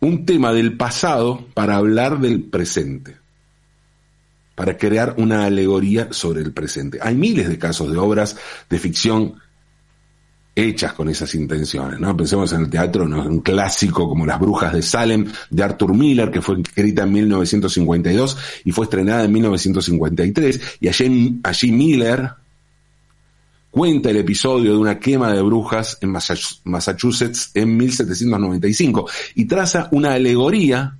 un 0.00 0.24
tema 0.24 0.52
del 0.52 0.76
pasado 0.76 1.46
para 1.54 1.76
hablar 1.76 2.20
del 2.20 2.44
presente, 2.44 3.16
para 4.54 4.76
crear 4.76 5.14
una 5.18 5.44
alegoría 5.44 6.08
sobre 6.12 6.40
el 6.42 6.52
presente. 6.52 6.98
Hay 7.02 7.14
miles 7.14 7.48
de 7.48 7.58
casos 7.58 7.90
de 7.90 7.98
obras 7.98 8.36
de 8.68 8.78
ficción 8.78 9.34
hechas 10.54 10.92
con 10.92 11.08
esas 11.08 11.32
intenciones, 11.36 12.00
¿no? 12.00 12.16
Pensemos 12.16 12.52
en 12.52 12.62
el 12.62 12.70
teatro, 12.70 13.06
¿no? 13.06 13.22
un 13.22 13.40
clásico 13.40 14.08
como 14.08 14.26
Las 14.26 14.40
Brujas 14.40 14.72
de 14.72 14.82
Salem 14.82 15.30
de 15.50 15.62
Arthur 15.62 15.94
Miller, 15.94 16.32
que 16.32 16.42
fue 16.42 16.60
escrita 16.60 17.04
en 17.04 17.12
1952 17.12 18.36
y 18.64 18.72
fue 18.72 18.86
estrenada 18.86 19.24
en 19.24 19.32
1953, 19.32 20.60
y 20.80 20.88
allí, 20.88 21.40
allí 21.44 21.70
Miller 21.70 22.30
cuenta 23.70 24.10
el 24.10 24.16
episodio 24.18 24.72
de 24.72 24.78
una 24.78 24.98
quema 24.98 25.32
de 25.32 25.42
brujas 25.42 25.98
en 26.00 26.10
Massachusetts 26.64 27.50
en 27.54 27.76
1795 27.76 29.08
y 29.34 29.44
traza 29.44 29.88
una 29.92 30.14
alegoría 30.14 30.96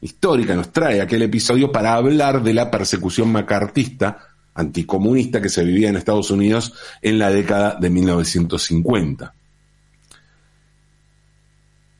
histórica, 0.00 0.54
nos 0.54 0.70
trae 0.70 1.00
aquel 1.00 1.22
episodio 1.22 1.72
para 1.72 1.94
hablar 1.94 2.42
de 2.42 2.52
la 2.52 2.70
persecución 2.70 3.32
macartista 3.32 4.18
anticomunista 4.54 5.40
que 5.40 5.48
se 5.48 5.64
vivía 5.64 5.88
en 5.88 5.96
Estados 5.96 6.30
Unidos 6.30 6.74
en 7.02 7.18
la 7.18 7.30
década 7.30 7.76
de 7.80 7.90
1950. 7.90 9.34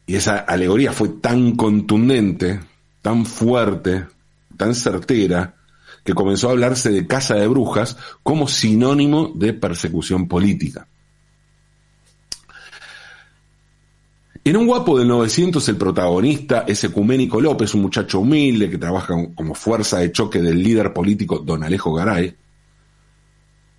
Y 0.06 0.16
esa 0.16 0.38
alegoría 0.38 0.92
fue 0.92 1.08
tan 1.08 1.56
contundente, 1.56 2.60
tan 3.00 3.24
fuerte, 3.24 4.04
tan 4.56 4.74
certera, 4.74 5.54
que 6.04 6.14
comenzó 6.14 6.48
a 6.48 6.52
hablarse 6.52 6.90
de 6.90 7.06
casa 7.06 7.34
de 7.34 7.48
brujas 7.48 7.96
como 8.22 8.46
sinónimo 8.46 9.32
de 9.34 9.54
persecución 9.54 10.28
política. 10.28 10.86
En 14.46 14.58
un 14.58 14.66
guapo 14.66 14.98
del 14.98 15.08
900 15.08 15.66
el 15.70 15.76
protagonista 15.76 16.66
es 16.68 16.84
Ecuménico 16.84 17.40
López, 17.40 17.74
un 17.74 17.80
muchacho 17.80 18.20
humilde 18.20 18.68
que 18.68 18.76
trabaja 18.76 19.14
como 19.34 19.54
fuerza 19.54 20.00
de 20.00 20.12
choque 20.12 20.42
del 20.42 20.62
líder 20.62 20.92
político 20.92 21.38
Don 21.38 21.64
Alejo 21.64 21.94
Garay, 21.94 22.36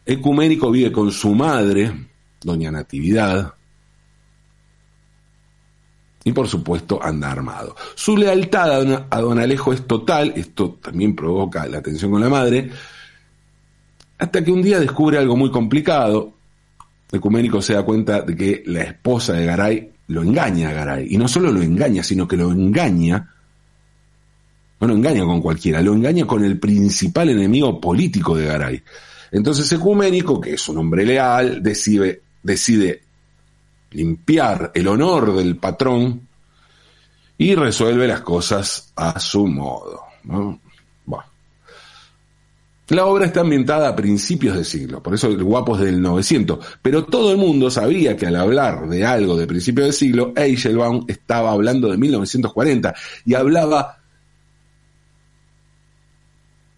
Ecuménico 0.08 0.70
vive 0.70 0.92
con 0.92 1.12
su 1.12 1.34
madre, 1.34 1.92
doña 2.42 2.72
Natividad, 2.72 3.54
y 6.28 6.34
por 6.34 6.48
supuesto 6.48 7.00
anda 7.02 7.32
armado. 7.32 7.76
Su 7.94 8.18
lealtad 8.18 9.08
a 9.10 9.22
don 9.22 9.40
Alejo 9.40 9.72
es 9.72 9.86
total, 9.86 10.34
esto 10.36 10.80
también 10.82 11.16
provoca 11.16 11.68
la 11.68 11.82
tensión 11.84 12.12
con 12.12 12.20
la 12.20 12.30
madre, 12.30 12.72
hasta 14.18 14.44
que 14.44 14.52
un 14.52 14.64
día 14.64 14.80
descubre 14.80 15.20
algo 15.20 15.38
muy 15.38 15.52
complicado. 15.52 16.34
Ecuménico 17.12 17.62
se 17.62 17.76
da 17.76 17.84
cuenta 17.84 18.22
de 18.22 18.36
que 18.36 18.64
la 18.66 18.82
esposa 18.82 19.34
de 19.34 19.46
Garay 19.46 19.92
lo 20.08 20.24
engaña 20.24 20.70
a 20.70 20.74
Garay, 20.74 21.08
y 21.12 21.18
no 21.18 21.28
solo 21.28 21.52
lo 21.52 21.62
engaña, 21.62 22.02
sino 22.02 22.28
que 22.28 22.38
lo 22.38 22.52
engaña, 22.52 23.32
no 24.80 24.88
lo 24.88 24.96
engaña 24.96 25.24
con 25.26 25.42
cualquiera, 25.42 25.80
lo 25.80 25.94
engaña 25.94 26.26
con 26.26 26.44
el 26.44 26.60
principal 26.60 27.30
enemigo 27.30 27.80
político 27.80 28.36
de 28.36 28.46
Garay. 28.46 28.82
Entonces 29.32 29.72
Ecuménico, 29.72 30.42
que 30.42 30.56
es 30.56 30.70
un 30.70 30.80
hombre 30.80 31.06
leal, 31.06 31.62
decide, 31.62 32.24
decide 32.42 33.05
limpiar 33.96 34.72
el 34.74 34.88
honor 34.88 35.36
del 35.36 35.58
patrón 35.58 36.28
y 37.38 37.56
resuelve 37.56 38.08
las 38.08 38.22
cosas 38.22 38.92
a 38.96 39.20
su 39.20 39.48
modo. 39.48 40.02
La 42.90 43.08
obra 43.08 43.26
está 43.26 43.42
ambientada 43.42 43.90
a 43.90 43.96
principios 43.96 44.56
de 44.56 44.64
siglo, 44.64 45.02
por 45.02 45.16
eso 45.16 45.28
el 45.28 45.44
guapo 45.44 45.76
es 45.76 45.82
del 45.86 46.00
900, 46.00 46.64
pero 46.84 47.06
todo 47.06 47.32
el 47.32 47.38
mundo 47.38 47.72
sabía 47.72 48.16
que 48.16 48.28
al 48.28 48.36
hablar 48.36 48.88
de 48.88 49.04
algo 49.04 49.36
de 49.36 49.48
principios 49.48 49.88
de 49.88 49.94
siglo, 49.94 50.34
Eichelbaum 50.36 51.04
estaba 51.08 51.52
hablando 51.52 51.90
de 51.90 51.98
1940 51.98 52.94
y 53.26 53.34
hablaba, 53.34 53.98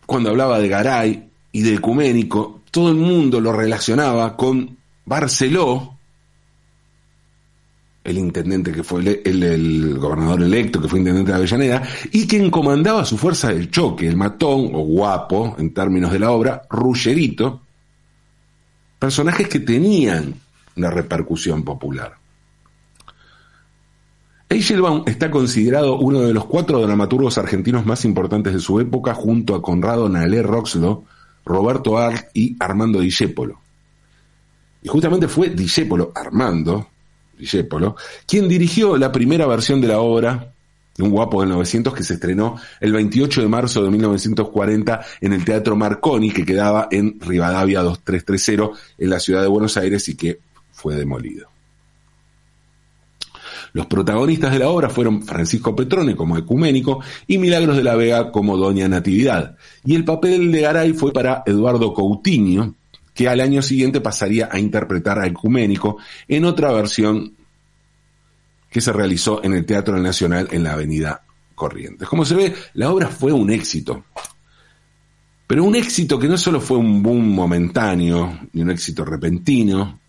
cuando 0.06 0.30
hablaba 0.30 0.60
de 0.60 0.70
Garay, 0.70 1.28
y 1.52 1.62
de 1.62 1.74
ecuménico, 1.74 2.62
todo 2.70 2.90
el 2.90 2.96
mundo 2.96 3.42
lo 3.42 3.52
relacionaba 3.52 4.38
con 4.38 4.78
Barceló, 5.06 5.97
el 8.08 8.18
intendente 8.18 8.72
que 8.72 8.84
fue 8.84 9.22
el, 9.26 9.98
gobernador 10.00 10.42
electo, 10.42 10.82
que 10.82 10.88
fue 10.88 11.00
intendente 11.00 11.32
de 11.32 11.38
Avellaneda, 11.38 11.84
y 12.14 12.26
quien 12.26 12.50
comandaba 12.50 13.04
su 13.04 13.18
fuerza 13.18 13.50
del 13.50 13.70
choque, 13.70 14.08
el 14.08 14.16
matón 14.16 14.72
o 14.74 14.80
guapo, 14.80 15.56
en 15.60 15.74
términos 15.74 16.14
de 16.14 16.20
la 16.20 16.32
obra, 16.32 16.62
Ruggerito, 16.70 17.62
personajes 18.98 19.50
que 19.50 19.60
tenían 19.60 20.36
una 20.78 20.90
repercusión 20.90 21.64
popular. 21.64 22.14
Eichelbaum 24.48 25.04
está 25.06 25.30
considerado 25.30 26.00
uno 26.00 26.22
de 26.22 26.34
los 26.34 26.46
cuatro 26.46 26.80
dramaturgos 26.80 27.38
argentinos 27.38 27.86
más 27.86 28.06
importantes 28.06 28.54
de 28.54 28.60
su 28.62 28.80
época, 28.80 29.14
junto 29.14 29.54
a 29.54 29.62
Conrado 29.62 30.08
Nalé 30.08 30.42
Roxlo, 30.42 31.04
Roberto 31.44 31.98
Art 31.98 32.30
y 32.34 32.56
Armando 32.58 33.02
Discépolo. 33.02 33.60
Y 34.82 34.88
justamente 34.88 35.28
fue 35.28 35.50
Discépolo, 35.50 36.14
Armando, 36.16 36.88
Quien 38.26 38.48
dirigió 38.48 38.98
la 38.98 39.12
primera 39.12 39.46
versión 39.46 39.82
de 39.82 39.88
la 39.88 40.00
obra 40.00 40.54
un 41.00 41.12
guapo 41.12 41.42
del 41.42 41.50
900 41.50 41.94
que 41.94 42.04
se 42.04 42.16
estrenó 42.16 42.56
el 42.80 42.92
28 42.92 43.42
de 43.42 43.48
marzo 43.48 43.84
de 43.84 43.92
1940 43.92 45.02
en 45.22 45.34
el 45.34 45.46
Teatro 45.46 45.76
Marconi, 45.76 46.32
que 46.32 46.46
quedaba 46.46 46.88
en 46.92 47.20
Rivadavia 47.20 47.82
2330, 47.82 48.80
en 48.98 49.10
la 49.10 49.20
ciudad 49.20 49.42
de 49.42 49.48
Buenos 49.48 49.78
Aires, 49.78 50.08
y 50.10 50.16
que 50.16 50.40
fue 50.72 50.96
demolido. 50.96 51.50
Los 53.74 53.86
protagonistas 53.86 54.54
de 54.54 54.60
la 54.60 54.70
obra 54.70 54.90
fueron 54.90 55.22
Francisco 55.22 55.76
Petrone 55.76 56.16
como 56.16 56.38
ecuménico 56.38 57.02
y 57.28 57.38
Milagros 57.38 57.78
de 57.78 57.84
la 57.84 57.96
Vega 57.96 58.32
como 58.32 58.58
Doña 58.58 58.88
Natividad. 58.88 59.56
Y 59.86 59.96
el 59.96 60.04
papel 60.04 60.52
de 60.52 60.62
Garay 60.62 60.94
fue 60.94 61.14
para 61.14 61.44
Eduardo 61.46 61.94
Coutinho, 61.94 62.74
que 63.18 63.28
al 63.28 63.42
año 63.42 63.64
siguiente 63.64 64.00
pasaría 64.00 64.48
a 64.52 64.60
interpretar 64.60 65.18
a 65.18 65.26
ecuménico 65.26 65.98
en 66.28 66.46
otra 66.46 66.72
versión 66.72 67.34
que 68.70 68.80
se 68.80 68.94
realizó 68.94 69.44
en 69.44 69.54
el 69.54 69.66
Teatro 69.66 69.98
Nacional 69.98 70.48
en 70.52 70.64
la 70.64 70.74
Avenida 70.74 71.24
Corrientes. 71.56 72.08
Como 72.08 72.26
se 72.26 72.36
ve, 72.36 72.54
la 72.76 72.92
obra 72.92 73.08
fue 73.08 73.32
un 73.32 73.50
éxito. 73.50 74.06
Pero 75.48 75.64
un 75.64 75.76
éxito 75.76 76.20
que 76.20 76.28
no 76.28 76.38
solo 76.38 76.62
fue 76.62 76.78
un 76.78 77.02
boom 77.02 77.28
momentáneo, 77.34 78.40
ni 78.54 78.62
un 78.62 78.70
éxito 78.70 79.04
repentino, 79.04 80.00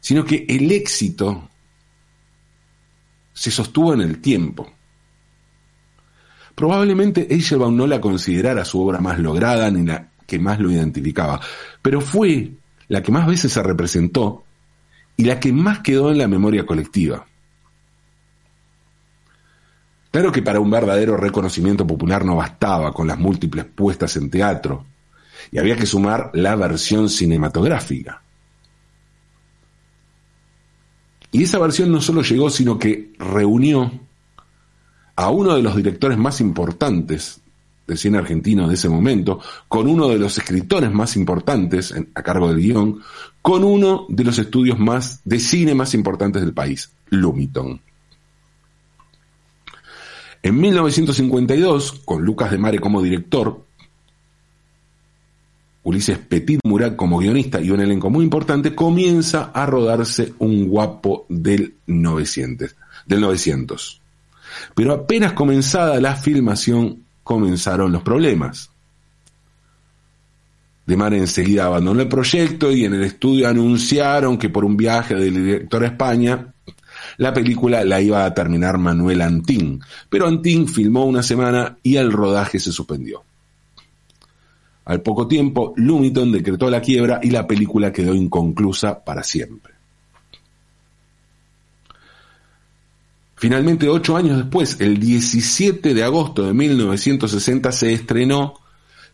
sino 0.00 0.24
que 0.24 0.44
el 0.48 0.72
éxito 0.72 1.48
se 3.32 3.52
sostuvo 3.52 3.94
en 3.94 4.00
el 4.00 4.20
tiempo. 4.20 4.72
Probablemente 6.56 7.32
Eichelbaum 7.32 7.76
no 7.76 7.86
la 7.86 8.00
considerara 8.00 8.64
su 8.64 8.80
obra 8.80 8.98
más 8.98 9.20
lograda 9.20 9.70
ni 9.70 9.86
la 9.86 10.07
que 10.28 10.38
más 10.38 10.60
lo 10.60 10.70
identificaba, 10.70 11.40
pero 11.80 12.02
fue 12.02 12.52
la 12.88 13.02
que 13.02 13.10
más 13.10 13.26
veces 13.26 13.50
se 13.50 13.62
representó 13.62 14.44
y 15.16 15.24
la 15.24 15.40
que 15.40 15.54
más 15.54 15.78
quedó 15.78 16.12
en 16.12 16.18
la 16.18 16.28
memoria 16.28 16.66
colectiva. 16.66 17.26
Claro 20.10 20.30
que 20.30 20.42
para 20.42 20.60
un 20.60 20.70
verdadero 20.70 21.16
reconocimiento 21.16 21.86
popular 21.86 22.26
no 22.26 22.36
bastaba 22.36 22.92
con 22.92 23.06
las 23.06 23.18
múltiples 23.18 23.64
puestas 23.64 24.16
en 24.16 24.28
teatro, 24.28 24.84
y 25.50 25.58
había 25.58 25.76
que 25.76 25.86
sumar 25.86 26.30
la 26.34 26.56
versión 26.56 27.08
cinematográfica. 27.08 28.20
Y 31.32 31.44
esa 31.44 31.58
versión 31.58 31.90
no 31.90 32.02
solo 32.02 32.22
llegó, 32.22 32.50
sino 32.50 32.78
que 32.78 33.12
reunió 33.18 33.90
a 35.16 35.30
uno 35.30 35.54
de 35.54 35.62
los 35.62 35.74
directores 35.74 36.18
más 36.18 36.42
importantes 36.42 37.40
del 37.88 37.98
cine 37.98 38.18
argentino 38.18 38.68
de 38.68 38.74
ese 38.74 38.88
momento, 38.88 39.40
con 39.66 39.88
uno 39.88 40.08
de 40.08 40.18
los 40.18 40.36
escritores 40.36 40.92
más 40.92 41.16
importantes 41.16 41.94
a 42.14 42.22
cargo 42.22 42.48
del 42.48 42.60
guion, 42.60 43.00
con 43.40 43.64
uno 43.64 44.04
de 44.10 44.24
los 44.24 44.38
estudios 44.38 44.78
más 44.78 45.22
de 45.24 45.40
cine 45.40 45.74
más 45.74 45.94
importantes 45.94 46.42
del 46.42 46.52
país, 46.52 46.92
Lumiton. 47.08 47.80
En 50.42 50.60
1952, 50.60 52.02
con 52.04 52.22
Lucas 52.22 52.50
de 52.50 52.58
Mare 52.58 52.78
como 52.78 53.02
director, 53.02 53.64
Ulises 55.82 56.18
Petit 56.18 56.60
Murat 56.64 56.94
como 56.94 57.18
guionista 57.18 57.58
y 57.60 57.70
un 57.70 57.80
elenco 57.80 58.10
muy 58.10 58.22
importante, 58.22 58.74
comienza 58.74 59.50
a 59.54 59.64
rodarse 59.64 60.34
un 60.38 60.68
guapo 60.68 61.24
del 61.30 61.74
900. 61.86 62.76
Del 63.06 63.20
900. 63.22 64.02
Pero 64.74 64.92
apenas 64.92 65.32
comenzada 65.32 65.98
la 66.00 66.16
filmación, 66.16 67.04
comenzaron 67.28 67.92
los 67.92 68.02
problemas. 68.02 68.70
De 70.86 70.96
Mare 70.96 71.18
enseguida 71.18 71.66
abandonó 71.66 72.00
el 72.00 72.08
proyecto 72.08 72.72
y 72.72 72.86
en 72.86 72.94
el 72.94 73.02
estudio 73.02 73.46
anunciaron 73.46 74.38
que 74.38 74.48
por 74.48 74.64
un 74.64 74.78
viaje 74.78 75.14
del 75.14 75.34
director 75.34 75.84
a 75.84 75.88
España 75.88 76.54
la 77.18 77.34
película 77.34 77.84
la 77.84 78.00
iba 78.00 78.24
a 78.24 78.32
terminar 78.32 78.78
Manuel 78.78 79.20
Antín, 79.20 79.78
pero 80.08 80.26
Antín 80.26 80.66
filmó 80.66 81.04
una 81.04 81.22
semana 81.22 81.76
y 81.82 81.96
el 81.96 82.10
rodaje 82.10 82.58
se 82.58 82.72
suspendió. 82.72 83.22
Al 84.86 85.02
poco 85.02 85.28
tiempo, 85.28 85.74
Lumiton 85.76 86.32
decretó 86.32 86.70
la 86.70 86.80
quiebra 86.80 87.20
y 87.22 87.28
la 87.28 87.46
película 87.46 87.92
quedó 87.92 88.14
inconclusa 88.14 89.04
para 89.04 89.22
siempre. 89.22 89.74
Finalmente, 93.38 93.88
ocho 93.88 94.16
años 94.16 94.36
después, 94.36 94.80
el 94.80 94.98
17 94.98 95.94
de 95.94 96.02
agosto 96.02 96.44
de 96.44 96.54
1960, 96.54 97.70
se 97.70 97.92
estrenó 97.92 98.54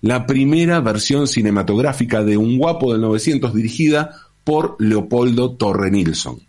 la 0.00 0.26
primera 0.26 0.80
versión 0.80 1.26
cinematográfica 1.26 2.22
de 2.22 2.36
Un 2.38 2.58
guapo 2.58 2.92
del 2.92 3.02
900 3.02 3.54
dirigida 3.54 4.16
por 4.42 4.76
Leopoldo 4.78 5.52
Torre 5.52 5.90
Nilsson. 5.90 6.40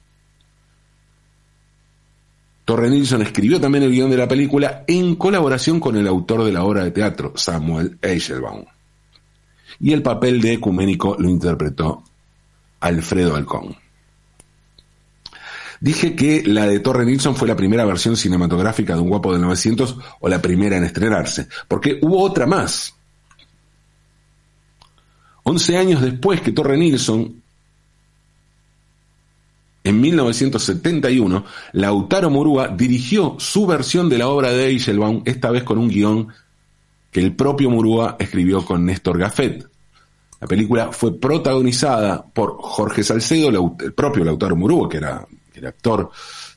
Torre 2.64 2.90
Nilsson 2.90 3.22
escribió 3.22 3.60
también 3.60 3.84
el 3.84 3.92
guion 3.92 4.10
de 4.10 4.18
la 4.18 4.28
película 4.28 4.84
en 4.88 5.16
colaboración 5.16 5.80
con 5.80 5.98
el 5.98 6.08
autor 6.08 6.46
de 6.46 6.52
la 6.54 6.64
obra 6.64 6.84
de 6.84 6.92
teatro, 6.92 7.34
Samuel 7.36 7.98
Eichelbaum. 8.02 8.66
Y 9.82 9.92
el 9.92 10.02
papel 10.02 10.42
de 10.42 10.54
ecuménico 10.54 11.16
lo 11.20 11.30
interpretó 11.30 12.04
Alfredo 12.80 13.36
Alcón. 13.36 13.76
Dije 15.80 16.16
que 16.16 16.44
la 16.46 16.68
de 16.68 16.80
Torre 16.80 17.06
Nilsson 17.06 17.36
fue 17.36 17.48
la 17.48 17.56
primera 17.56 17.86
versión 17.86 18.16
cinematográfica 18.16 18.96
de 18.96 19.02
Un 19.02 19.10
Guapo 19.10 19.32
del 19.32 19.42
900 19.42 19.98
o 20.20 20.30
la 20.30 20.42
primera 20.42 20.78
en 20.78 20.84
estrenarse, 20.84 21.48
porque 21.68 22.00
hubo 22.02 22.22
otra 22.22 22.46
más. 22.46 22.96
Once 25.44 25.78
años 25.78 26.02
después 26.02 26.42
que 26.42 26.52
Torre 26.52 26.78
Nilsson 26.78 27.44
en 29.86 30.02
1971, 30.02 31.46
Lautaro 31.74 32.32
Murúa 32.32 32.70
dirigió 32.70 33.36
su 33.38 33.68
versión 33.68 34.10
de 34.10 34.18
la 34.18 34.30
obra 34.30 34.50
de 34.50 34.66
Eichelbaum, 34.66 35.22
esta 35.26 35.52
vez 35.52 35.64
con 35.64 35.78
un 35.78 35.90
guion 35.90 36.30
que 37.12 37.20
el 37.20 37.36
propio 37.36 37.70
Murúa 37.70 38.16
escribió 38.18 38.66
con 38.66 38.84
Néstor 38.84 39.20
Gaffet. 39.20 39.64
La 40.42 40.48
película 40.48 40.92
fue 40.92 41.20
protagonizada 41.20 42.26
por 42.26 42.58
Jorge 42.60 43.04
Salcedo, 43.04 43.76
el 43.80 43.94
propio 43.94 44.26
Lautaro 44.26 44.56
Murúa, 44.56 44.90
que 44.90 44.98
era, 44.98 45.28
actor 45.64 46.10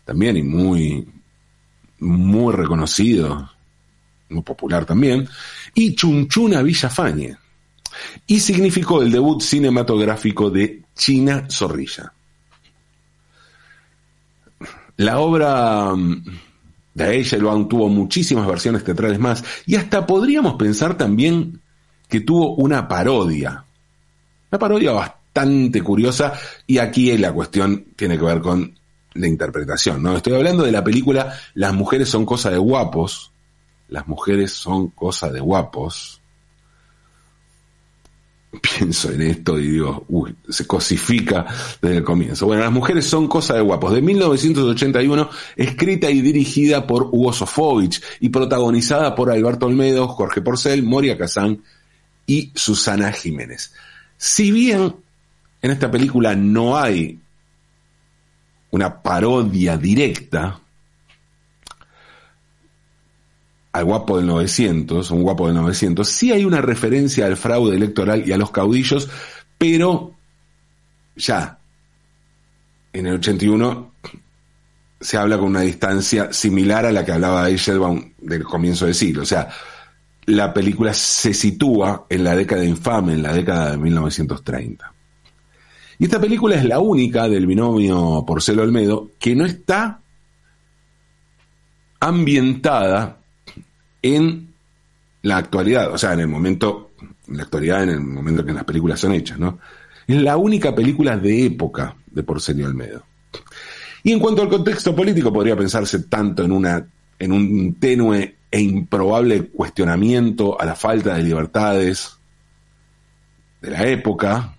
también 0.04 0.38
y 0.38 0.42
muy, 0.42 1.06
muy 2.00 2.54
reconocido, 2.54 3.50
muy 4.30 4.42
popular 4.42 4.84
también, 4.86 5.28
y 5.74 5.94
Chunchuna 5.94 6.62
Villafañe. 6.62 7.36
Y 8.26 8.40
significó 8.40 9.02
el 9.02 9.10
debut 9.10 9.42
cinematográfico 9.42 10.50
de 10.50 10.82
China 10.94 11.46
Zorrilla. 11.50 12.12
La 14.96 15.20
obra 15.20 15.94
mm, 15.94 16.24
de 16.94 17.16
Eichelbaum 17.16 17.68
tuvo 17.68 17.88
muchísimas 17.88 18.46
versiones 18.46 18.84
teatrales 18.84 19.18
más 19.18 19.44
y 19.64 19.76
hasta 19.76 20.04
podríamos 20.04 20.54
pensar 20.54 20.96
también 20.96 21.60
que 22.08 22.20
tuvo 22.20 22.56
una 22.56 22.88
parodia. 22.88 23.64
Una 24.50 24.58
parodia 24.58 24.92
bastante 24.92 25.82
curiosa 25.82 26.32
y 26.66 26.78
aquí 26.78 27.16
la 27.16 27.32
cuestión 27.32 27.86
tiene 27.94 28.18
que 28.18 28.24
ver 28.24 28.40
con 28.40 28.78
la 29.14 29.26
interpretación, 29.26 30.02
¿no? 30.02 30.16
Estoy 30.16 30.34
hablando 30.34 30.64
de 30.64 30.72
la 30.72 30.84
película 30.84 31.34
Las 31.54 31.74
mujeres 31.74 32.08
son 32.08 32.24
cosa 32.24 32.50
de 32.50 32.58
guapos. 32.58 33.32
Las 33.88 34.06
mujeres 34.06 34.52
son 34.52 34.88
cosa 34.88 35.30
de 35.30 35.40
guapos 35.40 36.20
pienso 38.78 39.10
en 39.12 39.22
esto 39.22 39.58
y 39.58 39.68
digo, 39.68 40.06
se 40.48 40.66
cosifica 40.66 41.46
desde 41.80 41.98
el 41.98 42.04
comienzo. 42.04 42.46
Bueno, 42.46 42.62
Las 42.62 42.72
mujeres 42.72 43.06
son 43.06 43.28
cosa 43.28 43.54
de 43.54 43.60
guapos, 43.60 43.92
de 43.92 44.02
1981, 44.02 45.30
escrita 45.56 46.10
y 46.10 46.20
dirigida 46.20 46.86
por 46.86 47.08
Hugo 47.12 47.32
Sofovich 47.32 48.02
y 48.20 48.28
protagonizada 48.30 49.14
por 49.14 49.30
Alberto 49.30 49.66
Olmedo, 49.66 50.08
Jorge 50.08 50.40
Porcel, 50.40 50.82
Moria 50.82 51.18
Kazán 51.18 51.62
y 52.26 52.52
Susana 52.54 53.12
Jiménez. 53.12 53.72
Si 54.16 54.50
bien 54.50 54.96
en 55.60 55.70
esta 55.70 55.90
película 55.90 56.34
no 56.34 56.76
hay 56.76 57.18
una 58.70 59.02
parodia 59.02 59.76
directa, 59.76 60.60
al 63.72 63.84
guapo 63.84 64.16
del 64.16 64.26
900, 64.26 65.10
un 65.10 65.22
guapo 65.22 65.46
del 65.46 65.56
900, 65.56 66.08
sí 66.08 66.32
hay 66.32 66.44
una 66.44 66.60
referencia 66.60 67.26
al 67.26 67.36
fraude 67.36 67.76
electoral 67.76 68.26
y 68.26 68.32
a 68.32 68.36
los 68.36 68.50
caudillos, 68.50 69.08
pero 69.56 70.14
ya, 71.16 71.58
en 72.92 73.06
el 73.06 73.14
81 73.14 73.92
se 75.00 75.16
habla 75.16 75.38
con 75.38 75.46
una 75.46 75.60
distancia 75.60 76.32
similar 76.32 76.86
a 76.86 76.92
la 76.92 77.04
que 77.04 77.12
hablaba 77.12 77.48
Eichelbaum 77.48 78.12
del 78.18 78.42
comienzo 78.42 78.86
del 78.86 78.94
siglo. 78.94 79.22
O 79.22 79.26
sea, 79.26 79.48
la 80.26 80.52
película 80.52 80.92
se 80.92 81.32
sitúa 81.32 82.06
en 82.08 82.24
la 82.24 82.34
década 82.34 82.64
infame, 82.64 83.14
en 83.14 83.22
la 83.22 83.32
década 83.32 83.70
de 83.70 83.78
1930. 83.78 84.92
Y 85.98 86.04
esta 86.04 86.20
película 86.20 86.54
es 86.54 86.64
la 86.64 86.78
única 86.78 87.28
del 87.28 87.46
binomio 87.46 88.24
Porcelo 88.26 88.62
Olmedo 88.62 89.10
que 89.18 89.34
no 89.34 89.44
está 89.44 90.00
ambientada 92.00 93.18
en 94.02 94.54
la 95.22 95.38
actualidad, 95.38 95.92
o 95.92 95.98
sea, 95.98 96.12
en 96.12 96.20
el 96.20 96.28
momento, 96.28 96.92
en 97.26 97.36
la 97.36 97.42
actualidad, 97.42 97.82
en 97.82 97.90
el 97.90 98.00
momento 98.00 98.44
que 98.44 98.52
las 98.52 98.64
películas 98.64 99.00
son 99.00 99.12
hechas, 99.12 99.38
¿no? 99.38 99.58
Es 100.06 100.16
la 100.22 100.36
única 100.36 100.74
película 100.74 101.16
de 101.16 101.46
época 101.46 101.96
de 102.06 102.22
Porcelio 102.22 102.66
Almedo. 102.66 103.02
Y 104.04 104.12
en 104.12 104.20
cuanto 104.20 104.42
al 104.42 104.48
contexto 104.48 104.94
político, 104.94 105.32
podría 105.32 105.56
pensarse 105.56 106.04
tanto 106.04 106.44
en, 106.44 106.52
una, 106.52 106.86
en 107.18 107.32
un 107.32 107.74
tenue 107.74 108.36
e 108.50 108.60
improbable 108.60 109.48
cuestionamiento 109.48 110.58
a 110.58 110.64
la 110.64 110.74
falta 110.74 111.14
de 111.14 111.22
libertades 111.22 112.16
de 113.60 113.70
la 113.70 113.86
época, 113.86 114.56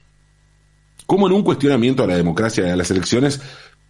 como 1.09 1.25
en 1.25 1.33
un 1.33 1.41
cuestionamiento 1.41 2.03
a 2.03 2.07
la 2.07 2.15
democracia 2.15 2.67
y 2.67 2.69
a 2.69 2.75
las 2.75 2.91
elecciones, 2.91 3.41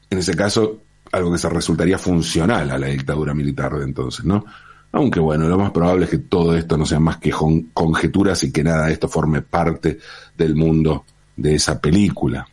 en 0.09 0.19
ese 0.19 0.37
caso, 0.37 0.83
algo 1.11 1.33
que 1.33 1.37
se 1.37 1.49
resultaría 1.49 1.97
funcional 1.97 2.71
a 2.71 2.77
la 2.77 2.87
dictadura 2.87 3.33
militar 3.33 3.73
de 3.73 3.83
entonces, 3.83 4.23
¿no? 4.23 4.45
Aunque 4.93 5.19
bueno, 5.19 5.49
lo 5.49 5.57
más 5.57 5.71
probable 5.71 6.05
es 6.05 6.11
que 6.11 6.19
todo 6.19 6.55
esto 6.55 6.77
no 6.77 6.85
sea 6.85 7.01
más 7.01 7.17
que 7.17 7.33
conjeturas 7.73 8.41
y 8.45 8.53
que 8.53 8.63
nada 8.63 8.85
de 8.85 8.93
esto 8.93 9.09
forme 9.09 9.41
parte 9.41 9.99
del 10.37 10.55
mundo 10.55 11.03
de 11.35 11.55
esa 11.55 11.81
película. 11.81 12.47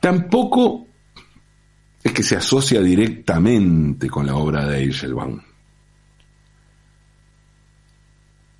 Tampoco 0.00 0.86
es 2.02 2.10
que 2.10 2.22
se 2.22 2.36
asocia 2.36 2.80
directamente 2.80 4.08
con 4.08 4.24
la 4.24 4.36
obra 4.36 4.66
de 4.66 4.78
Eichelbaum. 4.78 5.42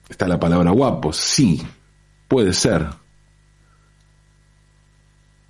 Está 0.07 0.29
la 0.29 0.38
palabra 0.38 0.70
guapo, 0.70 1.14
sí, 1.14 1.66
puede 2.29 2.53
ser. 2.53 2.89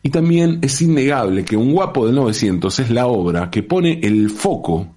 Y 0.02 0.10
también 0.10 0.60
es 0.62 0.80
innegable 0.82 1.44
que 1.44 1.56
Un 1.56 1.72
guapo 1.72 2.06
del 2.06 2.14
900 2.14 2.78
es 2.78 2.90
la 2.90 3.06
obra 3.06 3.50
que 3.50 3.62
pone 3.62 4.00
el 4.02 4.30
foco 4.30 4.96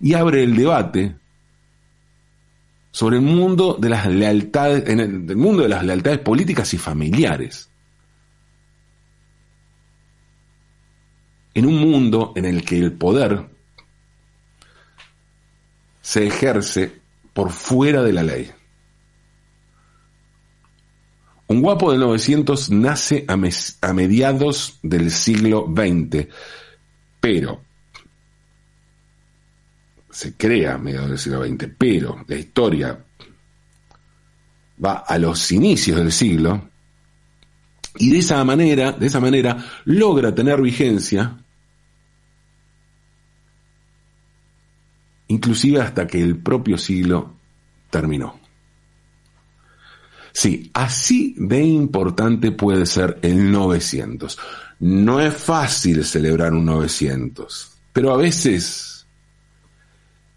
y 0.00 0.14
abre 0.14 0.42
el 0.42 0.56
debate 0.56 1.16
sobre 2.90 3.16
el 3.16 3.22
mundo 3.22 3.76
de 3.78 3.88
las 3.88 4.06
lealtades, 4.06 4.88
en 4.88 5.00
el, 5.00 5.36
mundo 5.36 5.62
de 5.64 5.68
las 5.68 5.84
lealtades 5.84 6.20
políticas 6.20 6.72
y 6.74 6.78
familiares. 6.78 7.68
En 11.54 11.66
un 11.66 11.76
mundo 11.76 12.32
en 12.36 12.44
el 12.44 12.64
que 12.64 12.78
el 12.78 12.92
poder 12.92 13.46
se 16.00 16.26
ejerce 16.26 17.00
por 17.32 17.50
fuera 17.50 18.02
de 18.02 18.12
la 18.12 18.22
ley. 18.22 18.50
Un 21.54 21.62
guapo 21.62 21.92
de 21.92 21.98
900 21.98 22.72
nace 22.72 23.24
a, 23.28 23.92
mediados 23.92 24.80
del 24.82 25.12
siglo 25.12 25.72
XX, 25.72 26.26
pero 27.20 27.62
se 30.10 30.34
crea 30.34 30.74
a 30.74 30.78
mediados 30.78 31.10
del 31.10 31.18
siglo 31.20 31.46
XX, 31.46 31.68
pero 31.78 32.24
la 32.26 32.36
historia 32.36 33.04
va 34.84 34.94
a 34.94 35.16
los 35.16 35.52
inicios 35.52 35.96
del 35.96 36.10
siglo 36.10 36.70
y 37.98 38.10
de 38.10 38.18
esa 38.18 38.42
manera, 38.42 38.90
de 38.90 39.06
esa 39.06 39.20
manera 39.20 39.56
logra 39.84 40.34
tener 40.34 40.60
vigencia 40.60 41.38
inclusive 45.28 45.80
hasta 45.80 46.08
que 46.08 46.20
el 46.20 46.36
propio 46.36 46.76
siglo 46.78 47.32
terminó. 47.90 48.43
Sí, 50.34 50.68
así 50.74 51.36
de 51.38 51.62
importante 51.62 52.50
puede 52.50 52.86
ser 52.86 53.20
el 53.22 53.52
900. 53.52 54.36
No 54.80 55.20
es 55.20 55.32
fácil 55.32 56.04
celebrar 56.04 56.52
un 56.52 56.64
900, 56.64 57.78
pero 57.92 58.12
a 58.12 58.16
veces 58.16 59.06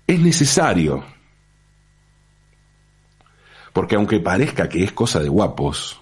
es 0.06 0.20
necesario. 0.20 1.04
Porque 3.74 3.96
aunque 3.96 4.20
parezca 4.20 4.70
que 4.70 4.84
es 4.84 4.92
cosa 4.92 5.20
de 5.20 5.30
guapos, 5.30 6.00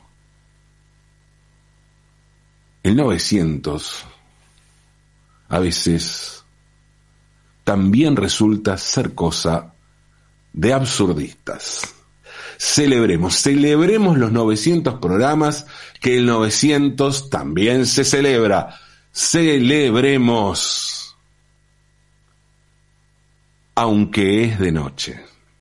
el 2.84 2.98
900 2.98 4.06
a 5.48 5.60
veces 5.60 6.44
también 7.64 8.18
resulta 8.18 8.78
ser 8.78 9.16
cosa 9.16 9.74
de 10.52 10.74
absurdistas 10.74 11.96
celebremos, 12.58 13.36
celebremos 13.36 14.18
los 14.18 14.32
900 14.32 15.00
programas, 15.00 15.68
que 16.00 16.18
el 16.18 16.26
900 16.26 17.30
también 17.30 17.86
se 17.86 18.04
celebra. 18.04 18.80
Celebremos, 19.12 21.16
aunque 23.76 24.46
es 24.46 24.60
de 24.60 24.72
noche. 24.72 25.35